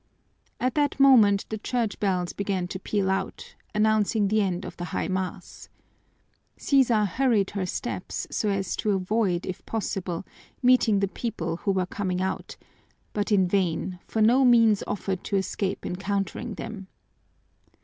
At 0.59 0.73
that 0.73 0.99
moment 0.99 1.45
the 1.49 1.59
church 1.59 1.99
bells 1.99 2.33
began 2.33 2.67
to 2.69 2.79
peal 2.79 3.07
out, 3.11 3.53
announcing 3.75 4.29
the 4.29 4.41
end 4.41 4.65
of 4.65 4.75
the 4.77 4.85
high 4.85 5.07
mass. 5.07 5.69
Sisa 6.57 7.05
hurried 7.05 7.51
her 7.51 7.67
steps 7.67 8.25
so 8.31 8.49
as 8.49 8.75
to 8.77 8.95
avoid, 8.95 9.45
if 9.45 9.63
possible, 9.67 10.25
meeting 10.63 11.01
the 11.01 11.07
people 11.07 11.57
who 11.57 11.71
were 11.71 11.85
coming 11.85 12.19
out, 12.19 12.57
but 13.13 13.31
in 13.31 13.47
vain, 13.47 13.99
for 14.07 14.23
no 14.23 14.43
means 14.43 14.81
offered 14.87 15.23
to 15.25 15.35
escape 15.37 15.85
encountering 15.85 16.55
them. 16.55 16.87